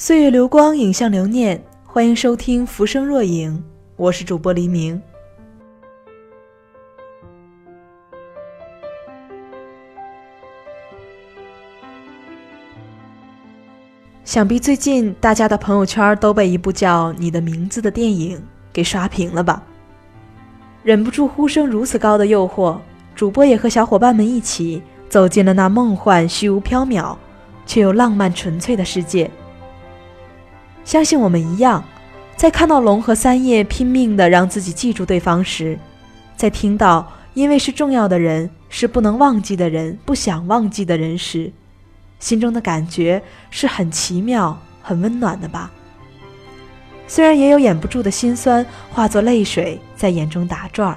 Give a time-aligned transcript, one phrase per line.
[0.00, 3.52] 岁月流光，影像留念，欢迎收听《浮生若影》，
[3.96, 5.02] 我是主播黎明。
[14.22, 18.40] 想必最近大家的朋友圈都被一部叫《你的名字》的电影
[18.72, 19.60] 给刷屏了吧？
[20.84, 22.78] 忍不住呼声如此高的诱惑，
[23.16, 27.16] 主播也和小伙伴们一起走进了那梦幻、虚无缥缈，
[27.66, 29.28] 却又浪漫纯粹的世界。
[30.88, 31.84] 相信我们一样，
[32.34, 35.78] 在看到龙和三叶拼命的让自己记住对方时，
[36.34, 41.52] 在听到因为是重要的人，是不能忘记的人，不想忘记的人时。
[42.18, 45.70] 心中的感觉是很奇妙、很温暖的吧？
[47.06, 50.96] 虽然也有掩不住的心酸，化作泪水在眼中打转儿。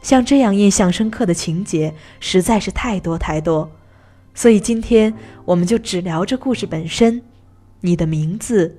[0.00, 3.70] 像这样印象深刻的情节实在是太多太多，
[4.32, 5.12] 所以今天
[5.44, 7.22] 我们就只聊这故事本身。
[7.80, 8.76] 你的名字，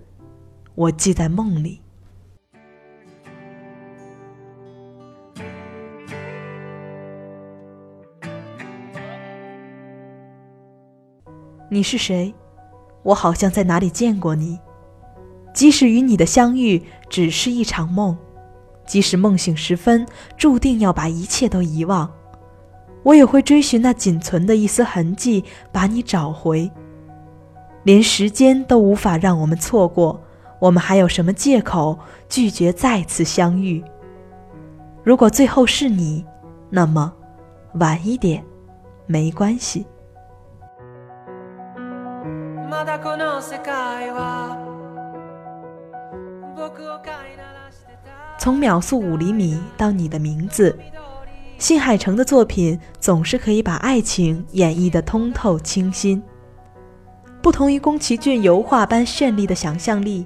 [0.76, 1.80] 我记在梦里。
[11.70, 12.34] 你是谁？
[13.04, 14.60] 我好像在哪里见过你。
[15.54, 18.18] 即使与你的相遇只是一场梦，
[18.86, 20.06] 即使梦醒时分
[20.36, 22.12] 注定要把一切都遗忘，
[23.04, 26.70] 我也会追寻那仅存的一丝痕迹，把你找回。
[27.84, 30.22] 连时间都无法让我们错过，
[30.60, 33.84] 我们还有什么借口拒绝再次相遇？
[35.04, 36.26] 如果最后是你，
[36.70, 37.14] 那么
[37.76, 38.44] 晚一点
[39.08, 39.86] 没关系。
[48.38, 50.78] 从秒速五厘米到你的名字，
[51.58, 56.22] 新海诚的作品总是可以把爱情演绎得通透清新。
[57.42, 60.26] 不同于宫崎骏油画般绚丽的想象力，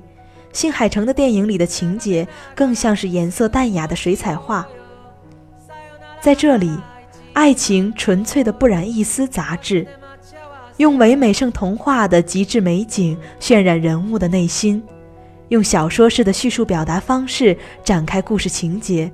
[0.51, 4.67] 新海诚的电影里的情节更像是颜色淡雅的水彩画。
[6.19, 6.75] 在这里，
[7.33, 9.85] 爱情纯粹的不染一丝杂质。
[10.77, 14.83] 用唯美胜童话的极致美景渲染人物的内心，
[15.49, 19.11] 用小说式的叙述表达方式展开故事情节，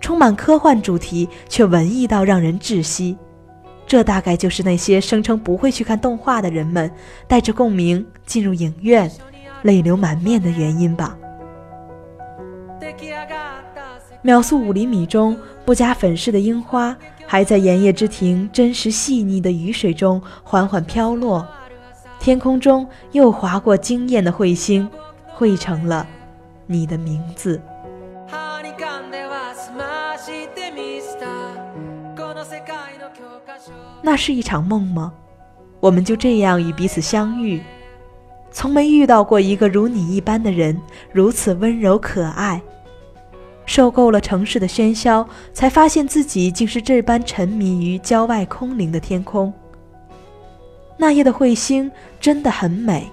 [0.00, 3.14] 充满科幻主题却文艺到让人窒息。
[3.90, 6.88] 这大概就是那些声称不会去看动画的人们
[7.26, 9.10] 带着共鸣进入影院，
[9.62, 11.18] 泪流满面的原因吧。
[14.22, 16.96] 秒速五厘米中不加粉饰的樱花。
[17.26, 21.44] 还在盐业之庭真实细腻的雨水中缓缓飘落，
[22.20, 24.88] 天空中又划过惊艳的彗星，
[25.28, 26.06] 汇成了
[26.66, 27.60] 你的名字。
[34.02, 35.12] 那是一场梦吗？
[35.80, 37.62] 我们就这样与彼此相遇，
[38.50, 40.80] 从没遇到过一个如你一般的人，
[41.12, 42.60] 如此温柔可爱。
[43.66, 49.52] 受够了城市的喧嚣，才发现自己竟是这般沉迷于郊外空灵的天空。
[50.96, 51.90] 那夜的彗星
[52.20, 53.08] 真的很美，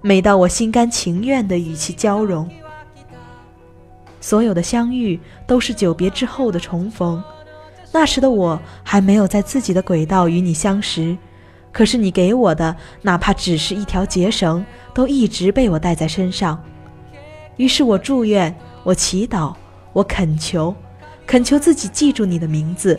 [0.00, 2.48] 美到我心甘情愿地与其交融。
[4.20, 7.22] 所有的相遇都是久别之后的重逢，
[7.92, 11.16] 那时的我还没有在自己的轨道与你相识，
[11.70, 14.64] 可是你给我的，哪怕只是一条结绳，
[14.94, 16.62] 都一直被我带在身上。
[17.58, 19.54] 于是我祝愿，我祈祷。
[19.92, 20.74] 我恳求，
[21.26, 22.98] 恳求自己记住你的名字。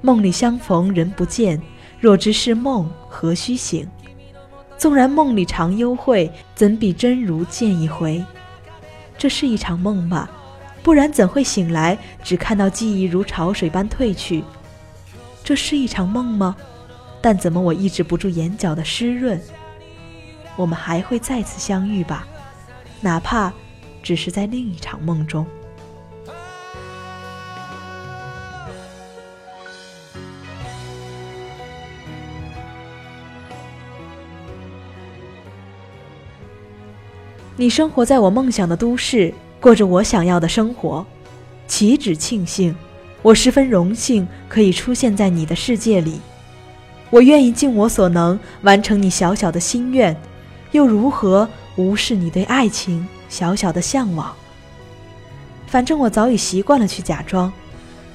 [0.00, 1.60] 梦里相逢人不见，
[1.98, 3.84] 若知是梦，何须醒？
[4.76, 8.24] 纵然梦里常幽会，怎比真如见一回？
[9.18, 10.30] 这是一场梦吧？
[10.88, 14.42] 不然怎会醒来，只看到记忆如潮水般退去？
[15.44, 16.56] 这是一场梦吗？
[17.20, 19.38] 但怎么我抑制不住眼角的湿润？
[20.56, 22.26] 我们还会再次相遇吧？
[23.02, 23.52] 哪怕……
[24.02, 25.46] 只是在另一场梦中。
[37.56, 41.04] 你生活在我梦想的都市，过着我想要的生活，
[41.66, 42.74] 岂止庆幸？
[43.22, 46.20] 我十分荣幸可以出现在你的世界里。
[47.10, 50.16] 我愿意尽我所能完成你小小的心愿，
[50.70, 53.06] 又如何无视你对爱情？
[53.28, 54.34] 小小的向往。
[55.66, 57.52] 反正我早已习惯了去假装，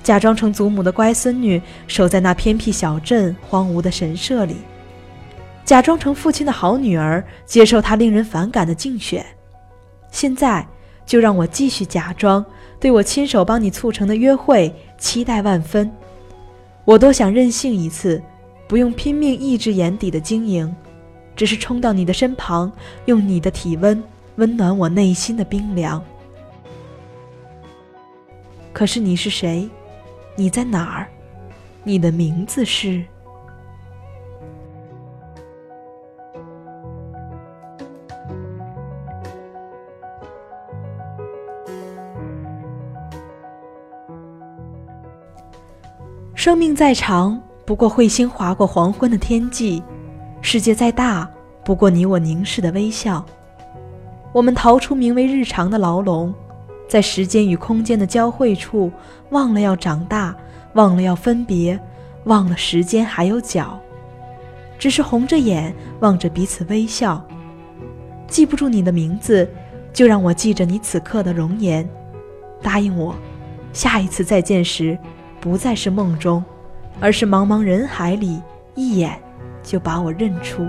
[0.01, 4.55] 假装成祖母的乖孙女，守在那偏僻小镇荒芜的神社里；
[5.65, 9.25] 假装成父亲的好女儿，接受他令人反感的竞选。
[10.11, 10.65] 现在
[11.05, 12.45] 就让我继续假装，
[12.79, 15.91] 对我亲手帮你促成的约会期待万分。
[16.85, 18.21] 我多想任性一次，
[18.67, 20.73] 不用拼命抑制眼底的晶莹，
[21.35, 22.71] 只是冲到你的身旁，
[23.05, 24.03] 用你的体温
[24.35, 26.03] 温暖我内心的冰凉。
[28.73, 29.69] 可是你是谁？
[30.35, 31.07] 你在哪儿？
[31.83, 33.03] 你的名字是？
[46.43, 49.81] 生命再长，不过彗星划过黄昏的天际；
[50.41, 51.25] 世界再大，
[51.63, 53.25] 不过你我凝视的微笑。
[54.33, 56.33] 我们逃出名为日常的牢笼，
[56.85, 58.91] 在时间与空间的交汇处，
[59.29, 60.35] 忘了要长大，
[60.73, 61.79] 忘了要分别，
[62.25, 63.79] 忘了时间还有脚，
[64.77, 67.25] 只是红着眼望着彼此微笑。
[68.27, 69.49] 记不住你的名字，
[69.93, 71.89] 就让我记着你此刻的容颜。
[72.61, 73.15] 答应我，
[73.71, 74.99] 下一次再见时。
[75.43, 76.41] 不再是梦中，
[77.01, 78.41] 而是茫茫人海里，
[78.75, 79.19] 一眼
[79.61, 80.65] 就把我认出。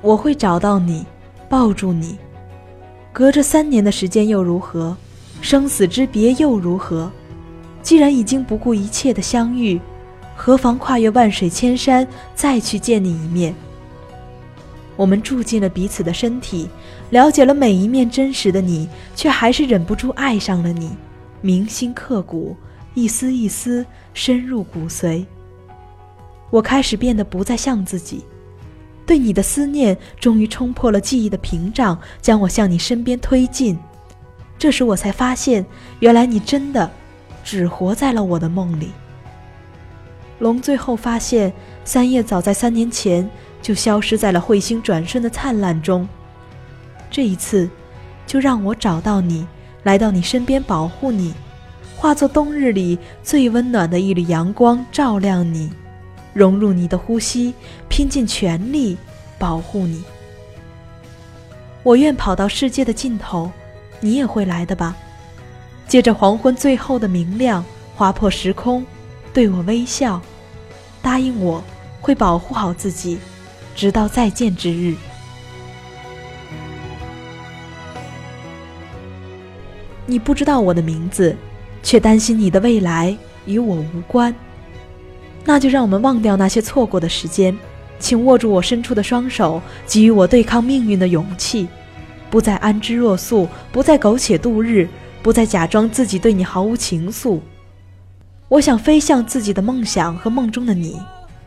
[0.00, 1.04] 我会找到你，
[1.50, 2.16] 抱住你。
[3.12, 4.96] 隔着三年的时间又如何？
[5.42, 7.12] 生死之别又如何？
[7.82, 9.78] 既然已经不顾一切的相遇，
[10.34, 13.54] 何妨跨越万水千山，再去见你一面？
[14.98, 16.68] 我们住进了彼此的身体，
[17.10, 20.90] 了解了每一面真实的你，却还是忍不住爱上了你，
[21.40, 22.56] 铭心刻骨，
[22.94, 25.24] 一丝一丝深入骨髓。
[26.50, 28.24] 我开始变得不再像自己，
[29.06, 33.78] 对你的思念终于冲破了记忆的屏障，将我向你身边推进。
[34.58, 35.64] 这时我才发现，
[36.00, 36.90] 原来你真的
[37.44, 38.90] 只活在了我的梦里。
[40.40, 41.52] 龙最后发现，
[41.84, 43.30] 三叶早在三年前。
[43.60, 46.08] 就消失在了彗星转瞬的灿烂中。
[47.10, 47.68] 这一次，
[48.26, 49.46] 就让我找到你，
[49.82, 51.34] 来到你身边保护你，
[51.96, 55.70] 化作冬日里最温暖的一缕阳光，照亮你，
[56.32, 57.54] 融入你的呼吸，
[57.88, 58.96] 拼尽全力
[59.38, 60.04] 保护你。
[61.82, 63.50] 我愿跑到世界的尽头，
[64.00, 64.94] 你也会来的吧？
[65.86, 67.64] 借着黄昏最后的明亮，
[67.96, 68.84] 划破时空，
[69.32, 70.20] 对我微笑，
[71.00, 71.64] 答应我
[72.00, 73.18] 会保护好自己。
[73.78, 74.92] 直到再见之日。
[80.04, 81.36] 你不知道我的名字，
[81.80, 83.16] 却担心你的未来
[83.46, 84.34] 与我无关。
[85.44, 87.56] 那就让我们忘掉那些错过的时间，
[88.00, 91.68] 请握住我伸出的双手，给予我对抗命运的勇气。
[92.30, 94.88] 不再安之若素，不再苟且度日，
[95.22, 97.38] 不再假装自己对你毫无情愫。
[98.48, 101.00] 我想飞向自己的梦想和梦中的你。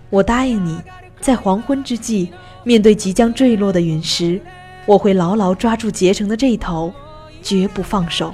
[0.10, 0.80] 我答应你。
[1.22, 2.34] 在黄昏之际，
[2.64, 4.42] 面对即将坠落的陨石，
[4.88, 6.92] 我会牢牢抓住结成的这一头，
[7.44, 8.34] 绝不放手。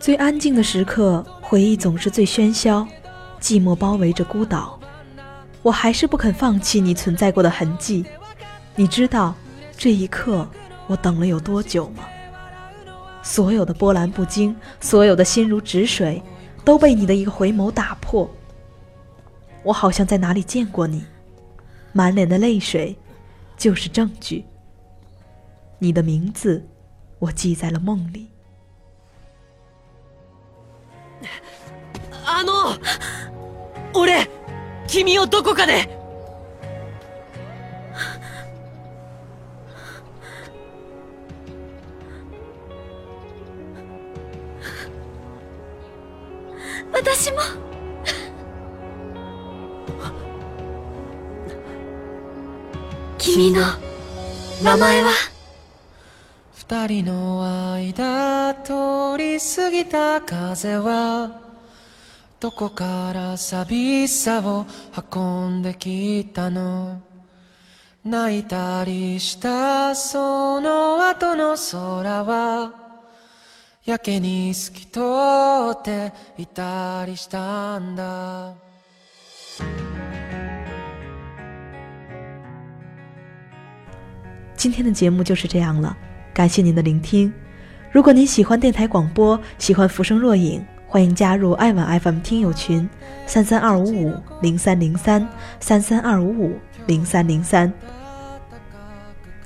[0.00, 2.86] 最安静的时刻，回忆总是最喧嚣，
[3.40, 4.78] 寂寞包围着孤岛，
[5.62, 8.04] 我还是不肯放弃你存在过的痕迹。
[8.75, 9.35] 你知道
[9.77, 10.47] 这一刻
[10.87, 12.03] 我等了有多久吗？
[13.21, 16.23] 所有的波澜不惊，所有的心如止水，
[16.63, 18.29] 都被你的一个回眸打破。
[19.61, 21.03] 我好像在哪里见过你，
[21.91, 22.97] 满脸的泪水
[23.57, 24.45] 就是证据。
[25.77, 26.65] 你的名字
[27.19, 28.31] 我记在了梦里。
[32.25, 32.77] あの、
[33.93, 34.27] 俺、
[34.87, 35.89] 君をどこかで。
[47.16, 47.38] 私も。
[53.18, 53.60] 君の
[54.64, 55.10] 名前は？
[56.56, 61.40] 二人の間通り過ぎた風は
[62.40, 64.66] どこから寂しさを
[65.14, 67.00] 運んできたの？
[68.04, 72.83] 泣いたりしたその後の空は
[73.85, 74.99] やけに透き通
[75.79, 78.53] っていたりしたんだ
[84.55, 85.95] 今天的节目就是这样了，
[86.33, 87.33] 感谢您的聆听。
[87.91, 92.87] 如果您喜欢电台广播，喜欢浮生若影，欢迎加入爱晚 FM 听友群
[93.25, 95.27] 三三二五五零三零三
[95.61, 97.71] 三三二五五零三零三。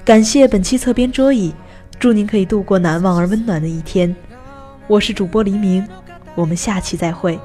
[0.03, 1.53] 感谢本期侧编桌椅，
[1.99, 4.13] 祝您可以度过难忘而温暖的一天。
[4.87, 5.87] 我是主播黎明，
[6.35, 7.39] 我们下期再会。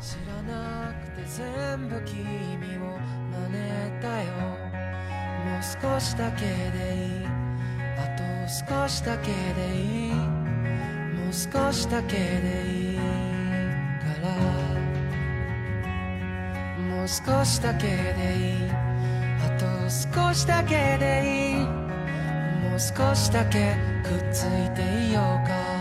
[0.00, 2.18] 知らなくて全部君
[2.78, 2.98] を
[3.30, 3.58] 真似
[4.00, 4.26] たよ
[5.46, 6.48] もう少しだけで
[6.94, 7.26] いい
[7.98, 13.02] あと少しだけでいいもう少しだけでいいか
[14.22, 14.28] ら
[16.96, 18.70] もう少しだけでいい
[19.42, 25.73] あと少しだけでいいもう少しだけくっついていようか